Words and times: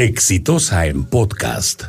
Exitosa 0.00 0.86
en 0.86 1.06
podcast. 1.06 1.82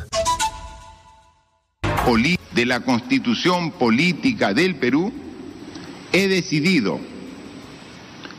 De 2.52 2.66
la 2.66 2.80
constitución 2.80 3.70
política 3.70 4.52
del 4.52 4.74
Perú, 4.74 5.12
he 6.12 6.26
decidido 6.26 6.98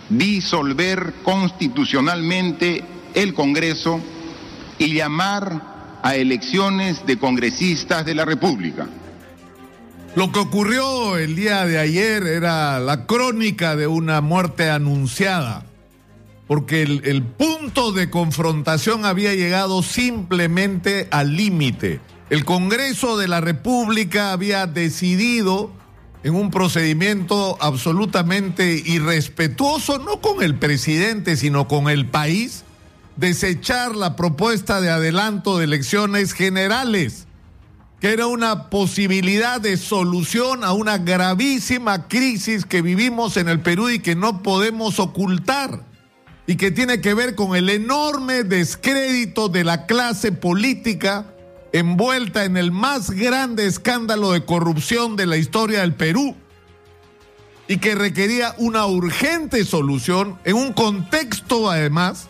disolver 0.10 1.14
constitucionalmente 1.24 2.84
el 3.14 3.34
Congreso 3.34 4.02
y 4.78 4.94
llamar 4.94 6.00
a 6.04 6.18
elecciones 6.18 7.06
de 7.06 7.18
congresistas 7.18 8.06
de 8.06 8.14
la 8.14 8.26
República. 8.26 8.90
Lo 10.18 10.34
que 10.34 10.40
ocurrió 10.40 11.18
el 11.18 11.38
día 11.38 11.66
de 11.66 11.80
ayer 11.80 12.24
era 12.24 12.78
la 12.82 13.06
crónica 13.06 13.78
de 13.78 13.88
una 13.88 14.20
muerte 14.20 14.70
anunciada 14.70 15.71
porque 16.52 16.82
el, 16.82 17.24
punto 17.24 17.94
de 17.94 18.10
confrontación 18.10 19.06
había 19.06 19.34
llegado 19.34 19.82
simplemente 19.84 21.08
al 21.10 21.38
límite. 21.38 22.02
El 22.30 22.44
Congreso 22.44 23.18
de 23.18 23.30
la 23.30 23.40
República 23.40 24.34
había 24.34 24.68
decidido 24.68 25.72
en 26.26 26.36
un 26.36 26.52
procedimiento 26.52 27.56
absolutamente 27.62 28.84
irrespetuoso, 28.86 29.98
no 30.00 30.20
con 30.20 30.44
el 30.44 30.56
presidente, 30.56 31.38
sino 31.38 31.70
con 31.70 31.88
el 31.88 32.06
país, 32.06 32.66
desechar 33.16 33.96
la 33.96 34.18
propuesta 34.18 34.82
de 34.82 34.90
adelanto 34.90 35.58
de 35.58 35.64
elecciones 35.64 36.34
generales, 36.34 37.28
que 38.02 38.12
era 38.12 38.28
una 38.28 38.70
posibilidad 38.70 39.62
de 39.62 39.78
solución 39.78 40.66
a 40.66 40.74
una 40.74 40.98
gravísima 40.98 42.10
crisis 42.10 42.66
que 42.66 42.82
vivimos 42.82 43.38
en 43.38 43.48
el 43.48 43.62
Perú 43.62 43.90
y 43.90 44.00
que 44.00 44.18
no 44.18 44.44
podemos 44.44 45.00
ocultar 45.00 45.90
y 46.48 46.56
que 46.56 46.72
tiene 46.72 47.02
que 47.02 47.14
ver 47.14 47.36
con 47.36 47.56
el 47.56 47.70
enorme 47.70 48.44
descrédito 48.44 49.50
de 49.50 49.64
la 49.64 49.86
clase 49.86 50.32
política 50.32 51.26
envuelta 51.72 52.44
en 52.44 52.58
el 52.58 52.72
más 52.72 53.12
grande 53.12 53.66
escándalo 53.66 54.32
de 54.32 54.44
corrupción 54.44 55.16
de 55.16 55.28
la 55.28 55.38
historia 55.38 55.82
del 55.82 55.94
Perú 55.94 56.36
y 57.68 57.78
que 57.78 57.96
requería 57.96 58.54
una 58.58 58.86
urgente 58.86 59.64
solución 59.64 60.38
en 60.44 60.56
un 60.56 60.74
contexto 60.74 61.70
además 61.70 62.28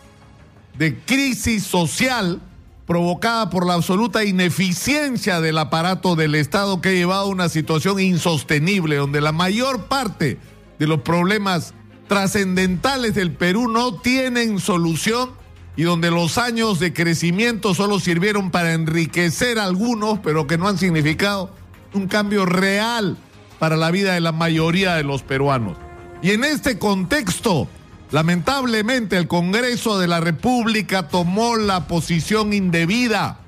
de 0.78 0.96
crisis 1.00 1.64
social 1.64 2.40
provocada 2.86 3.50
por 3.50 3.66
la 3.66 3.74
absoluta 3.74 4.24
ineficiencia 4.24 5.40
del 5.40 5.58
aparato 5.58 6.14
del 6.14 6.34
Estado 6.34 6.80
que 6.80 6.90
ha 6.90 6.92
llevado 6.92 7.22
a 7.22 7.28
una 7.28 7.48
situación 7.48 7.98
insostenible 8.00 8.96
donde 8.96 9.20
la 9.20 9.32
mayor 9.32 9.86
parte 9.86 10.38
de 10.78 10.86
los 10.86 11.00
problemas 11.00 11.74
trascendentales 12.08 13.14
del 13.14 13.32
Perú 13.32 13.68
no 13.68 13.94
tienen 13.94 14.58
solución 14.58 15.30
y 15.76 15.84
donde 15.84 16.10
los 16.10 16.38
años 16.38 16.78
de 16.78 16.92
crecimiento 16.92 17.74
solo 17.74 17.98
sirvieron 17.98 18.50
para 18.50 18.74
enriquecer 18.74 19.58
a 19.58 19.64
algunos, 19.64 20.18
pero 20.18 20.46
que 20.46 20.58
no 20.58 20.68
han 20.68 20.78
significado 20.78 21.50
un 21.94 22.08
cambio 22.08 22.44
real 22.44 23.16
para 23.58 23.76
la 23.76 23.90
vida 23.90 24.14
de 24.14 24.20
la 24.20 24.32
mayoría 24.32 24.94
de 24.94 25.04
los 25.04 25.22
peruanos. 25.22 25.76
Y 26.22 26.30
en 26.32 26.44
este 26.44 26.78
contexto, 26.78 27.68
lamentablemente 28.10 29.16
el 29.16 29.28
Congreso 29.28 29.98
de 29.98 30.08
la 30.08 30.20
República 30.20 31.08
tomó 31.08 31.56
la 31.56 31.86
posición 31.86 32.52
indebida, 32.52 33.40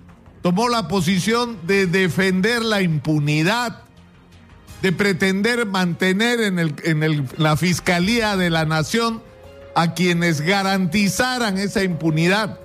tomó 0.42 0.68
la 0.68 0.89
posición 0.89 1.58
de 1.66 1.86
defender 1.86 2.64
la 2.64 2.80
impunidad 2.83 3.83
de 4.84 4.92
pretender 4.92 5.64
mantener 5.64 6.42
en, 6.42 6.58
el, 6.58 6.74
en 6.84 7.27
la 7.38 7.56
Fiscalía 7.56 8.36
de 8.36 8.50
la 8.50 8.66
Nación 8.66 9.22
a 9.74 9.94
quienes 9.94 10.42
garantizaran 10.42 11.56
esa 11.56 11.82
impunidad. 11.82 12.60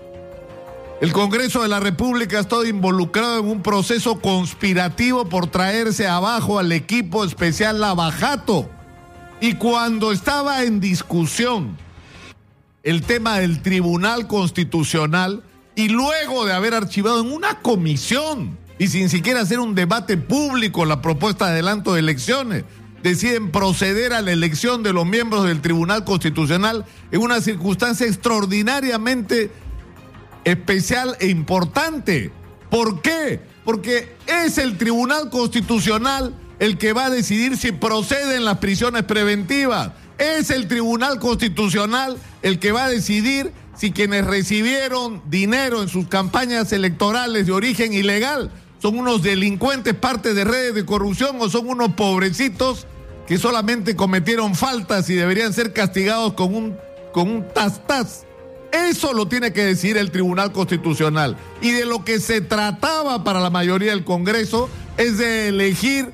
El 1.00 1.14
Congreso 1.14 1.62
de 1.62 1.70
la 1.70 1.80
República 1.80 2.38
ha 2.38 2.42
estado 2.42 2.66
involucrado 2.66 3.40
en 3.40 3.48
un 3.48 3.64
proceso 3.64 4.20
conspirativo 4.20 5.30
por 5.30 5.48
traerse 5.48 6.10
abajo 6.10 6.60
al 6.60 6.74
equipo 6.74 7.24
especial 7.24 7.80
Lavajato. 7.80 8.70
Y 9.40 9.54
cuando 9.54 10.12
estaba 10.12 10.64
en 10.64 10.82
discusión 10.82 11.78
el 12.84 13.02
tema 13.04 13.40
del 13.40 13.62
Tribunal 13.62 14.28
Constitucional, 14.28 15.42
y 15.74 15.88
luego 15.88 16.46
de 16.46 16.52
haber 16.52 16.74
archivado 16.74 17.22
en 17.22 17.32
una 17.32 17.62
comisión 17.62 18.59
y 18.80 18.88
sin 18.88 19.10
siquiera 19.10 19.42
hacer 19.42 19.60
un 19.60 19.76
debate 19.76 20.18
público 20.18 20.86
la 20.86 21.02
propuesta 21.02 21.46
de 21.46 21.52
adelanto 21.52 21.94
de 21.94 22.00
elecciones. 22.00 22.64
Deciden 23.04 23.52
proceder 23.52 24.14
a 24.14 24.22
la 24.22 24.32
elección 24.32 24.84
de 24.84 24.94
los 24.94 25.06
miembros 25.06 25.46
del 25.46 25.62
Tribunal 25.62 26.06
Constitucional 26.06 26.86
en 27.12 27.22
una 27.22 27.42
circunstancia 27.42 28.08
extraordinariamente 28.08 29.52
especial 30.46 31.18
e 31.20 31.28
importante. 31.28 32.32
¿Por 32.70 33.02
qué? 33.02 33.42
Porque 33.66 34.16
es 34.28 34.58
el 34.58 34.78
Tribunal 34.78 35.30
Constitucional 35.30 36.34
el 36.60 36.78
que 36.78 36.94
va 36.94 37.06
a 37.06 37.10
decidir 37.10 37.58
si 37.58 37.74
proceden 37.74 38.46
las 38.46 38.60
prisiones 38.60 39.04
preventivas. 39.04 39.92
Es 40.18 40.50
el 40.52 40.68
Tribunal 40.68 41.20
Constitucional 41.20 42.18
el 42.42 42.60
que 42.60 42.72
va 42.72 42.86
a 42.86 42.90
decidir 42.90 43.52
si 43.76 43.92
quienes 43.92 44.26
recibieron 44.26 45.22
dinero 45.30 45.82
en 45.82 45.90
sus 45.90 46.08
campañas 46.08 46.72
electorales 46.74 47.46
de 47.46 47.52
origen 47.54 47.94
ilegal 47.94 48.52
son 48.80 48.98
unos 48.98 49.22
delincuentes 49.22 49.94
parte 49.94 50.34
de 50.34 50.44
redes 50.44 50.74
de 50.74 50.86
corrupción 50.86 51.38
o 51.40 51.50
son 51.50 51.70
unos 51.70 51.94
pobrecitos 51.94 52.88
que 53.28 53.38
solamente 53.38 53.96
cometieron 53.96 54.56
faltas 54.56 55.10
y 55.10 55.14
deberían 55.14 55.54
ser 55.54 55.72
castigados 55.74 56.34
con 56.34 56.56
un, 56.56 56.78
con 57.12 57.30
un 57.30 57.48
tas 57.48 58.26
Eso 58.72 59.14
lo 59.14 59.28
tiene 59.28 59.54
que 59.54 59.64
decir 59.66 59.98
el 59.98 60.10
Tribunal 60.10 60.52
Constitucional. 60.52 61.38
Y 61.62 61.72
de 61.72 61.86
lo 61.86 62.04
que 62.04 62.20
se 62.20 62.42
trataba 62.42 63.24
para 63.24 63.40
la 63.40 63.52
mayoría 63.52 63.92
del 63.92 64.04
Congreso 64.04 64.68
es 64.98 65.20
de 65.20 65.50
elegir 65.50 66.12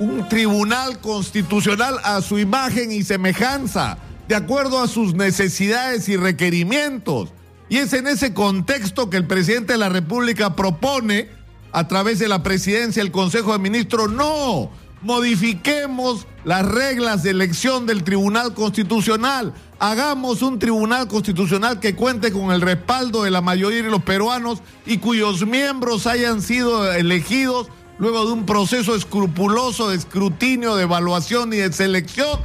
un 0.00 0.28
tribunal 0.28 0.98
constitucional 1.00 1.98
a 2.02 2.20
su 2.22 2.38
imagen 2.38 2.90
y 2.90 3.02
semejanza, 3.02 3.98
de 4.26 4.34
acuerdo 4.34 4.80
a 4.80 4.88
sus 4.88 5.14
necesidades 5.14 6.08
y 6.08 6.16
requerimientos. 6.16 7.30
Y 7.68 7.76
es 7.78 7.92
en 7.92 8.06
ese 8.06 8.32
contexto 8.32 9.10
que 9.10 9.16
el 9.16 9.26
presidente 9.26 9.74
de 9.74 9.78
la 9.78 9.88
República 9.88 10.56
propone 10.56 11.28
a 11.72 11.88
través 11.88 12.18
de 12.18 12.28
la 12.28 12.42
presidencia 12.42 13.02
del 13.02 13.12
Consejo 13.12 13.52
de 13.52 13.58
Ministros. 13.58 14.10
No, 14.10 14.70
modifiquemos 15.02 16.26
las 16.44 16.66
reglas 16.66 17.22
de 17.22 17.30
elección 17.30 17.86
del 17.86 18.04
Tribunal 18.04 18.54
Constitucional. 18.54 19.54
Hagamos 19.78 20.42
un 20.42 20.58
Tribunal 20.58 21.08
Constitucional 21.08 21.78
que 21.80 21.94
cuente 21.94 22.32
con 22.32 22.50
el 22.50 22.60
respaldo 22.60 23.22
de 23.22 23.30
la 23.30 23.40
mayoría 23.40 23.82
de 23.82 23.90
los 23.90 24.02
peruanos 24.02 24.60
y 24.86 24.98
cuyos 24.98 25.46
miembros 25.46 26.06
hayan 26.06 26.42
sido 26.42 26.92
elegidos 26.92 27.68
luego 27.98 28.26
de 28.26 28.32
un 28.32 28.46
proceso 28.46 28.94
escrupuloso 28.94 29.90
de 29.90 29.96
escrutinio, 29.96 30.76
de 30.76 30.84
evaluación 30.84 31.52
y 31.52 31.58
de 31.58 31.72
selección. 31.72 32.40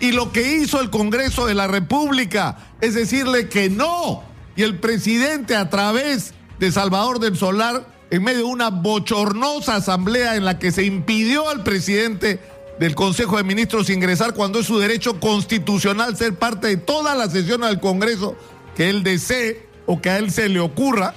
Y 0.00 0.12
lo 0.12 0.30
que 0.30 0.58
hizo 0.58 0.80
el 0.80 0.90
Congreso 0.90 1.46
de 1.46 1.54
la 1.54 1.66
República 1.66 2.58
es 2.80 2.94
decirle 2.94 3.48
que 3.48 3.68
no. 3.70 4.22
Y 4.54 4.62
el 4.62 4.78
presidente 4.78 5.56
a 5.56 5.70
través 5.70 6.34
de 6.60 6.70
Salvador 6.70 7.18
del 7.18 7.36
Solar 7.36 7.97
en 8.10 8.22
medio 8.22 8.38
de 8.38 8.44
una 8.44 8.70
bochornosa 8.70 9.76
asamblea 9.76 10.36
en 10.36 10.44
la 10.44 10.58
que 10.58 10.72
se 10.72 10.84
impidió 10.84 11.48
al 11.48 11.62
presidente 11.62 12.40
del 12.78 12.94
Consejo 12.94 13.36
de 13.36 13.44
Ministros 13.44 13.90
ingresar 13.90 14.34
cuando 14.34 14.60
es 14.60 14.66
su 14.66 14.78
derecho 14.78 15.20
constitucional 15.20 16.16
ser 16.16 16.34
parte 16.34 16.68
de 16.68 16.76
todas 16.76 17.16
las 17.16 17.32
sesiones 17.32 17.68
del 17.68 17.80
Congreso 17.80 18.36
que 18.76 18.88
él 18.88 19.02
desee 19.02 19.66
o 19.86 20.00
que 20.00 20.10
a 20.10 20.18
él 20.18 20.30
se 20.30 20.48
le 20.48 20.60
ocurra. 20.60 21.14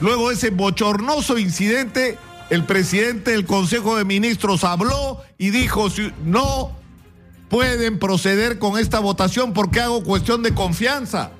Luego 0.00 0.28
de 0.28 0.34
ese 0.34 0.50
bochornoso 0.50 1.38
incidente, 1.38 2.18
el 2.50 2.64
presidente 2.64 3.32
del 3.32 3.46
Consejo 3.46 3.96
de 3.96 4.04
Ministros 4.04 4.62
habló 4.62 5.22
y 5.38 5.50
dijo, 5.50 5.88
no 6.24 6.76
pueden 7.48 7.98
proceder 7.98 8.58
con 8.58 8.78
esta 8.78 9.00
votación 9.00 9.52
porque 9.52 9.80
hago 9.80 10.04
cuestión 10.04 10.42
de 10.42 10.54
confianza. 10.54 11.32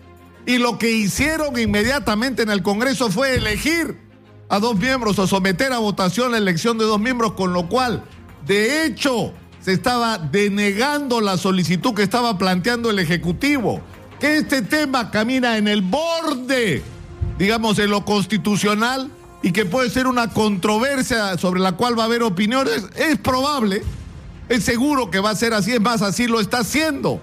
Y 0.47 0.58
lo 0.58 0.78
que 0.78 0.91
hicieron 0.91 1.58
inmediatamente 1.58 2.42
en 2.42 2.50
el 2.50 2.62
Congreso 2.62 3.10
fue 3.10 3.36
elegir 3.36 4.08
a 4.48 4.59
dos 4.59 4.77
miembros 4.77 5.18
o 5.18 5.27
someter 5.27 5.72
a 5.72 5.78
votación 5.78 6.33
la 6.33 6.39
elección 6.39 6.78
de 6.78 6.84
dos 6.84 7.00
miembros, 7.00 7.33
con 7.33 7.53
lo 7.53 7.68
cual, 7.68 8.04
de 8.47 8.84
hecho, 8.84 9.33
se 9.60 9.72
estaba 9.72 10.18
denegando 10.18 11.21
la 11.21 11.36
solicitud 11.36 11.95
que 11.95 12.03
estaba 12.03 12.39
planteando 12.39 12.91
el 12.91 12.98
Ejecutivo. 12.98 13.80
Que 14.18 14.39
este 14.39 14.62
tema 14.62 15.10
camina 15.10 15.59
en 15.59 15.68
el 15.68 15.83
borde, 15.83 16.83
digamos, 17.39 17.77
de 17.77 17.86
lo 17.86 18.04
constitucional 18.04 19.10
y 19.42 19.53
que 19.53 19.65
puede 19.65 19.91
ser 19.91 20.06
una 20.06 20.30
controversia 20.30 21.36
sobre 21.39 21.60
la 21.60 21.72
cual 21.72 21.98
va 21.98 22.04
a 22.04 22.06
haber 22.06 22.22
opiniones, 22.22 22.86
es 22.97 23.18
probable, 23.18 23.83
es 24.48 24.65
seguro 24.65 25.10
que 25.10 25.21
va 25.21 25.30
a 25.30 25.36
ser 25.36 25.54
así, 25.54 25.72
es 25.72 25.80
más, 25.80 26.03
así 26.03 26.27
lo 26.27 26.41
está 26.41 26.60
haciendo. 26.60 27.21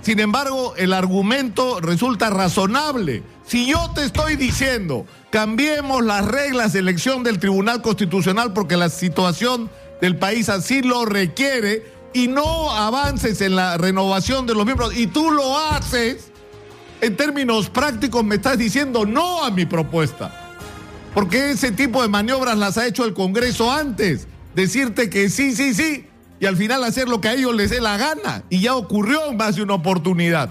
Sin 0.00 0.20
embargo, 0.20 0.74
el 0.76 0.92
argumento 0.92 1.80
resulta 1.80 2.30
razonable. 2.30 3.22
Si 3.46 3.66
yo 3.66 3.90
te 3.94 4.04
estoy 4.04 4.36
diciendo, 4.36 5.06
cambiemos 5.30 6.02
las 6.02 6.24
reglas 6.24 6.72
de 6.72 6.78
elección 6.78 7.22
del 7.22 7.38
Tribunal 7.38 7.82
Constitucional 7.82 8.52
porque 8.54 8.76
la 8.76 8.88
situación 8.88 9.70
del 10.00 10.16
país 10.16 10.48
así 10.48 10.80
lo 10.80 11.04
requiere 11.04 11.84
y 12.14 12.28
no 12.28 12.72
avances 12.72 13.40
en 13.42 13.56
la 13.56 13.76
renovación 13.76 14.46
de 14.46 14.54
los 14.54 14.64
miembros 14.64 14.96
y 14.96 15.08
tú 15.08 15.30
lo 15.30 15.58
haces, 15.58 16.30
en 17.02 17.16
términos 17.16 17.68
prácticos 17.68 18.24
me 18.24 18.36
estás 18.36 18.56
diciendo 18.56 19.04
no 19.04 19.44
a 19.44 19.50
mi 19.50 19.66
propuesta. 19.66 20.40
Porque 21.12 21.50
ese 21.50 21.70
tipo 21.70 22.02
de 22.02 22.08
maniobras 22.08 22.56
las 22.56 22.78
ha 22.78 22.86
hecho 22.86 23.04
el 23.04 23.14
Congreso 23.14 23.70
antes. 23.70 24.26
Decirte 24.54 25.10
que 25.10 25.28
sí, 25.28 25.54
sí, 25.54 25.74
sí, 25.74 26.06
y 26.40 26.46
al 26.46 26.56
final 26.56 26.82
hacer 26.82 27.08
lo 27.08 27.20
que 27.20 27.28
a 27.28 27.34
ellos 27.34 27.54
les 27.54 27.70
dé 27.70 27.80
la 27.80 27.96
gana. 27.96 28.42
Y 28.48 28.60
ya 28.60 28.74
ocurrió 28.74 29.30
en 29.30 29.36
más 29.36 29.56
de 29.56 29.62
una 29.62 29.74
oportunidad. 29.74 30.50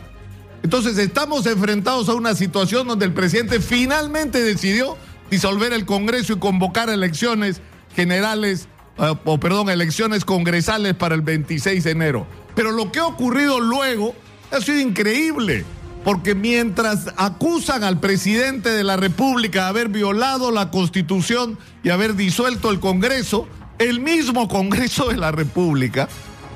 Entonces 0.63 0.97
estamos 0.97 1.45
enfrentados 1.45 2.07
a 2.07 2.13
una 2.13 2.35
situación 2.35 2.87
donde 2.87 3.05
el 3.05 3.13
presidente 3.13 3.59
finalmente 3.59 4.41
decidió 4.41 4.97
disolver 5.29 5.73
el 5.73 5.85
Congreso 5.85 6.33
y 6.33 6.39
convocar 6.39 6.89
elecciones 6.89 7.61
generales, 7.95 8.69
eh, 8.97 9.13
o 9.25 9.39
perdón, 9.39 9.69
elecciones 9.69 10.23
congresales 10.23 10.93
para 10.95 11.15
el 11.15 11.21
26 11.21 11.83
de 11.83 11.91
enero. 11.91 12.25
Pero 12.55 12.71
lo 12.71 12.91
que 12.91 12.99
ha 12.99 13.05
ocurrido 13.05 13.59
luego 13.59 14.15
ha 14.51 14.61
sido 14.61 14.79
increíble, 14.79 15.65
porque 16.05 16.33
mientras 16.33 17.13
acusan 17.17 17.83
al 17.83 17.99
presidente 17.99 18.69
de 18.69 18.85
la 18.85 18.95
República 18.95 19.63
de 19.63 19.69
haber 19.69 19.89
violado 19.89 20.49
la 20.51 20.71
Constitución 20.71 21.57
y 21.83 21.89
haber 21.89 22.15
disuelto 22.15 22.69
el 22.69 22.79
Congreso, 22.79 23.47
el 23.79 23.99
mismo 23.99 24.47
Congreso 24.47 25.09
de 25.09 25.17
la 25.17 25.31
República 25.31 26.07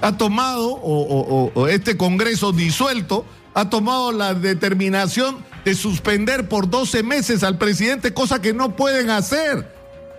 ha 0.02 0.16
tomado, 0.16 0.70
o, 0.70 1.52
o 1.54 1.68
este 1.68 1.98
Congreso 1.98 2.54
disuelto, 2.54 3.26
ha 3.58 3.72
tomado 3.72 4.12
la 4.12 4.36
determinación 4.36 5.44
de 5.66 5.74
suspender 5.74 6.48
por 6.48 6.70
12 6.70 7.02
meses 7.02 7.42
al 7.42 7.58
presidente, 7.58 8.14
cosa 8.14 8.40
que 8.40 8.54
no 8.54 8.76
pueden 8.76 9.10
hacer. 9.10 9.68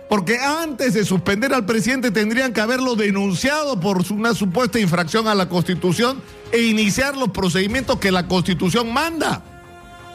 Porque 0.09 0.37
antes 0.39 0.93
de 0.93 1.05
suspender 1.05 1.53
al 1.53 1.65
presidente 1.65 2.11
tendrían 2.11 2.51
que 2.51 2.59
haberlo 2.59 2.97
denunciado 2.97 3.79
por 3.79 4.03
una 4.11 4.33
supuesta 4.33 4.77
infracción 4.77 5.29
a 5.29 5.35
la 5.35 5.47
Constitución 5.47 6.21
e 6.51 6.63
iniciar 6.63 7.15
los 7.15 7.29
procedimientos 7.29 7.97
que 7.99 8.11
la 8.11 8.27
Constitución 8.27 8.91
manda. 8.91 9.41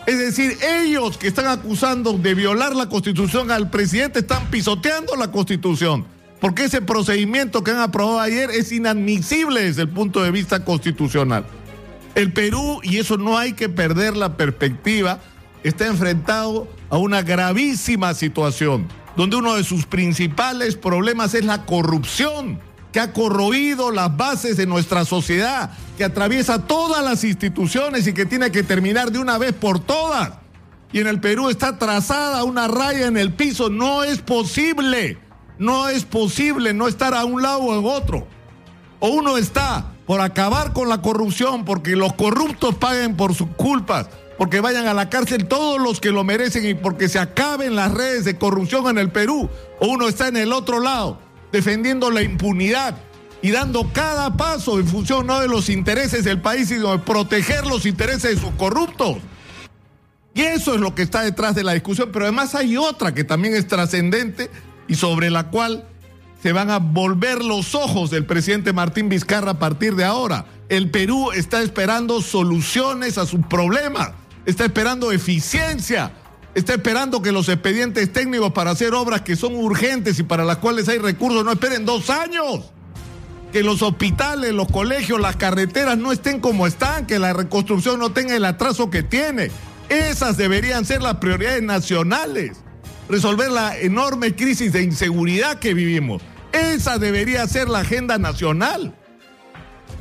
Es 0.06 0.18
decir, 0.18 0.58
ellos 0.62 1.16
que 1.16 1.28
están 1.28 1.46
acusando 1.46 2.12
de 2.12 2.34
violar 2.34 2.76
la 2.76 2.90
Constitución 2.90 3.50
al 3.50 3.70
presidente 3.70 4.18
están 4.18 4.50
pisoteando 4.50 5.16
la 5.16 5.30
Constitución. 5.30 6.04
Porque 6.42 6.64
ese 6.64 6.82
procedimiento 6.82 7.64
que 7.64 7.70
han 7.70 7.78
aprobado 7.78 8.20
ayer 8.20 8.50
es 8.50 8.70
inadmisible 8.70 9.62
desde 9.62 9.80
el 9.80 9.88
punto 9.88 10.22
de 10.22 10.30
vista 10.30 10.62
constitucional. 10.62 11.46
El 12.14 12.32
Perú, 12.32 12.80
y 12.82 12.98
eso 12.98 13.16
no 13.16 13.36
hay 13.38 13.54
que 13.54 13.68
perder 13.68 14.16
la 14.16 14.36
perspectiva, 14.36 15.20
está 15.64 15.86
enfrentado 15.86 16.68
a 16.90 16.98
una 16.98 17.22
gravísima 17.22 18.14
situación, 18.14 18.86
donde 19.16 19.36
uno 19.36 19.54
de 19.54 19.64
sus 19.64 19.86
principales 19.86 20.76
problemas 20.76 21.34
es 21.34 21.44
la 21.44 21.66
corrupción, 21.66 22.60
que 22.92 23.00
ha 23.00 23.12
corroído 23.12 23.90
las 23.90 24.16
bases 24.16 24.56
de 24.56 24.66
nuestra 24.66 25.04
sociedad, 25.04 25.72
que 25.98 26.04
atraviesa 26.04 26.64
todas 26.64 27.04
las 27.04 27.24
instituciones 27.24 28.06
y 28.06 28.12
que 28.12 28.26
tiene 28.26 28.52
que 28.52 28.62
terminar 28.62 29.10
de 29.10 29.18
una 29.18 29.36
vez 29.36 29.52
por 29.52 29.80
todas. 29.80 30.34
Y 30.92 31.00
en 31.00 31.08
el 31.08 31.18
Perú 31.18 31.48
está 31.50 31.76
trazada 31.76 32.44
una 32.44 32.68
raya 32.68 33.08
en 33.08 33.16
el 33.16 33.32
piso. 33.32 33.68
No 33.68 34.04
es 34.04 34.20
posible, 34.20 35.18
no 35.58 35.88
es 35.88 36.04
posible 36.04 36.72
no 36.72 36.86
estar 36.86 37.14
a 37.14 37.24
un 37.24 37.42
lado 37.42 37.58
o 37.58 37.76
en 37.76 37.84
otro. 37.84 38.28
O 39.00 39.08
uno 39.08 39.36
está 39.36 39.93
por 40.06 40.20
acabar 40.20 40.72
con 40.72 40.88
la 40.88 41.00
corrupción, 41.00 41.64
porque 41.64 41.96
los 41.96 42.12
corruptos 42.14 42.74
paguen 42.74 43.16
por 43.16 43.34
sus 43.34 43.48
culpas, 43.56 44.08
porque 44.36 44.60
vayan 44.60 44.86
a 44.86 44.94
la 44.94 45.08
cárcel 45.08 45.46
todos 45.46 45.80
los 45.80 46.00
que 46.00 46.10
lo 46.10 46.24
merecen 46.24 46.66
y 46.66 46.74
porque 46.74 47.08
se 47.08 47.18
acaben 47.18 47.74
las 47.74 47.92
redes 47.92 48.24
de 48.24 48.36
corrupción 48.36 48.88
en 48.88 48.98
el 48.98 49.10
Perú. 49.10 49.48
O 49.80 49.88
uno 49.88 50.08
está 50.08 50.28
en 50.28 50.36
el 50.36 50.52
otro 50.52 50.80
lado, 50.80 51.18
defendiendo 51.52 52.10
la 52.10 52.22
impunidad 52.22 52.96
y 53.40 53.50
dando 53.50 53.90
cada 53.92 54.36
paso 54.36 54.78
en 54.78 54.86
función 54.86 55.26
no 55.26 55.40
de 55.40 55.48
los 55.48 55.68
intereses 55.68 56.24
del 56.24 56.40
país, 56.40 56.68
sino 56.68 56.92
de 56.92 56.98
proteger 56.98 57.66
los 57.66 57.86
intereses 57.86 58.34
de 58.34 58.40
sus 58.40 58.54
corruptos. 58.54 59.18
Y 60.34 60.42
eso 60.42 60.74
es 60.74 60.80
lo 60.80 60.94
que 60.94 61.02
está 61.02 61.22
detrás 61.22 61.54
de 61.54 61.62
la 61.62 61.72
discusión, 61.72 62.10
pero 62.12 62.24
además 62.24 62.54
hay 62.54 62.76
otra 62.76 63.14
que 63.14 63.22
también 63.22 63.54
es 63.54 63.68
trascendente 63.68 64.50
y 64.88 64.96
sobre 64.96 65.30
la 65.30 65.50
cual 65.50 65.86
se 66.44 66.52
van 66.52 66.70
a 66.70 66.78
volver 66.78 67.42
los 67.42 67.74
ojos 67.74 68.10
del 68.10 68.26
presidente 68.26 68.74
Martín 68.74 69.08
Vizcarra 69.08 69.52
a 69.52 69.58
partir 69.58 69.96
de 69.96 70.04
ahora. 70.04 70.44
El 70.68 70.90
Perú 70.90 71.32
está 71.32 71.62
esperando 71.62 72.20
soluciones 72.20 73.16
a 73.16 73.24
sus 73.24 73.46
problemas, 73.46 74.10
está 74.44 74.66
esperando 74.66 75.10
eficiencia, 75.10 76.12
está 76.54 76.74
esperando 76.74 77.22
que 77.22 77.32
los 77.32 77.48
expedientes 77.48 78.12
técnicos 78.12 78.52
para 78.52 78.72
hacer 78.72 78.92
obras 78.92 79.22
que 79.22 79.36
son 79.36 79.54
urgentes 79.54 80.18
y 80.18 80.22
para 80.22 80.44
las 80.44 80.58
cuales 80.58 80.86
hay 80.90 80.98
recursos 80.98 81.46
no 81.46 81.52
esperen 81.52 81.86
dos 81.86 82.10
años. 82.10 82.70
Que 83.50 83.62
los 83.62 83.80
hospitales, 83.80 84.52
los 84.52 84.68
colegios, 84.68 85.18
las 85.18 85.36
carreteras 85.36 85.96
no 85.96 86.12
estén 86.12 86.40
como 86.40 86.66
están, 86.66 87.06
que 87.06 87.18
la 87.18 87.32
reconstrucción 87.32 87.98
no 87.98 88.12
tenga 88.12 88.36
el 88.36 88.44
atraso 88.44 88.90
que 88.90 89.02
tiene. 89.02 89.50
Esas 89.88 90.36
deberían 90.36 90.84
ser 90.84 91.00
las 91.00 91.14
prioridades 91.14 91.62
nacionales. 91.62 92.58
Resolver 93.08 93.50
la 93.50 93.78
enorme 93.78 94.34
crisis 94.34 94.74
de 94.74 94.82
inseguridad 94.82 95.58
que 95.58 95.72
vivimos 95.72 96.20
esa 96.54 96.98
debería 96.98 97.46
ser 97.46 97.68
la 97.68 97.80
agenda 97.80 98.18
nacional. 98.18 98.94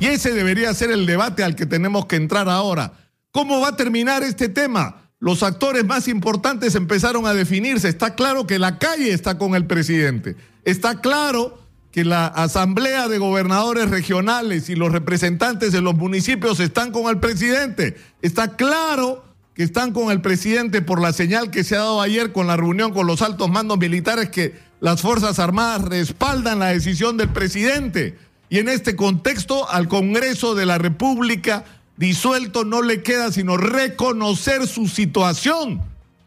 Y 0.00 0.06
ese 0.06 0.32
debería 0.32 0.74
ser 0.74 0.90
el 0.90 1.06
debate 1.06 1.44
al 1.44 1.54
que 1.54 1.66
tenemos 1.66 2.06
que 2.06 2.16
entrar 2.16 2.48
ahora. 2.48 2.92
¿Cómo 3.30 3.60
va 3.60 3.68
a 3.68 3.76
terminar 3.76 4.22
este 4.22 4.48
tema? 4.48 5.10
Los 5.18 5.42
actores 5.42 5.84
más 5.84 6.08
importantes 6.08 6.74
empezaron 6.74 7.26
a 7.26 7.34
definirse. 7.34 7.88
Está 7.88 8.14
claro 8.14 8.46
que 8.46 8.58
la 8.58 8.78
calle 8.78 9.12
está 9.12 9.38
con 9.38 9.54
el 9.54 9.66
presidente. 9.66 10.36
Está 10.64 11.00
claro 11.00 11.58
que 11.90 12.04
la 12.04 12.26
Asamblea 12.26 13.08
de 13.08 13.18
Gobernadores 13.18 13.88
Regionales 13.88 14.68
y 14.68 14.74
los 14.74 14.92
representantes 14.92 15.72
de 15.72 15.80
los 15.80 15.94
municipios 15.94 16.58
están 16.60 16.90
con 16.90 17.08
el 17.08 17.20
presidente. 17.20 17.96
Está 18.20 18.56
claro 18.56 19.24
que 19.54 19.62
están 19.62 19.92
con 19.92 20.10
el 20.10 20.20
presidente 20.20 20.82
por 20.82 21.00
la 21.00 21.12
señal 21.12 21.50
que 21.50 21.62
se 21.62 21.76
ha 21.76 21.80
dado 21.80 22.00
ayer 22.00 22.32
con 22.32 22.48
la 22.48 22.56
reunión 22.56 22.92
con 22.92 23.06
los 23.06 23.22
altos 23.22 23.48
mandos 23.48 23.78
militares 23.78 24.28
que 24.28 24.58
las 24.84 25.00
Fuerzas 25.00 25.38
Armadas 25.38 25.80
respaldan 25.80 26.58
la 26.58 26.66
decisión 26.66 27.16
del 27.16 27.30
presidente. 27.30 28.18
Y 28.50 28.58
en 28.58 28.68
este 28.68 28.96
contexto, 28.96 29.66
al 29.70 29.88
Congreso 29.88 30.54
de 30.54 30.66
la 30.66 30.76
República 30.76 31.64
disuelto 31.96 32.66
no 32.66 32.82
le 32.82 33.02
queda 33.02 33.32
sino 33.32 33.56
reconocer 33.56 34.66
su 34.66 34.86
situación, 34.86 35.80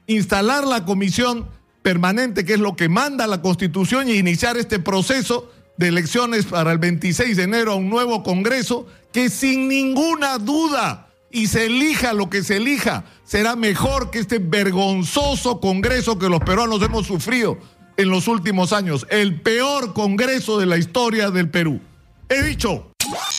instalar 0.07 0.65
la 0.65 0.85
comisión 0.85 1.45
permanente, 1.83 2.45
que 2.45 2.53
es 2.53 2.59
lo 2.59 2.75
que 2.75 2.89
manda 2.89 3.27
la 3.27 3.43
Constitución, 3.43 4.09
y 4.09 4.13
iniciar 4.13 4.57
este 4.57 4.79
proceso 4.79 5.51
de 5.77 5.89
elecciones 5.89 6.47
para 6.47 6.71
el 6.71 6.79
26 6.79 7.37
de 7.37 7.43
enero 7.43 7.73
a 7.73 7.75
un 7.75 7.91
nuevo 7.91 8.23
Congreso 8.23 8.87
que 9.13 9.29
sin 9.29 9.67
ninguna 9.67 10.39
duda, 10.39 11.09
y 11.29 11.45
se 11.45 11.67
elija 11.67 12.11
lo 12.13 12.27
que 12.27 12.41
se 12.41 12.57
elija, 12.57 13.03
será 13.23 13.55
mejor 13.55 14.09
que 14.09 14.17
este 14.17 14.39
vergonzoso 14.39 15.59
Congreso 15.59 16.17
que 16.17 16.27
los 16.27 16.39
peruanos 16.39 16.81
hemos 16.81 17.05
sufrido 17.05 17.59
en 17.97 18.09
los 18.09 18.27
últimos 18.27 18.73
años, 18.73 19.05
el 19.09 19.41
peor 19.41 19.93
Congreso 19.93 20.59
de 20.59 20.65
la 20.65 20.77
historia 20.77 21.31
del 21.31 21.49
Perú. 21.49 21.81
He 22.29 22.43
dicho. 22.43 22.91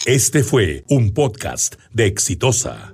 Este 0.04 0.42
fue 0.42 0.84
un 0.88 1.12
podcast 1.12 1.76
de 1.92 2.06
Exitosa. 2.06 2.92